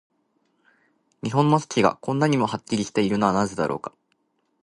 [1.23, 3.93] 日本の四季が、こんなにもはっきりしているのはなぜだろうか。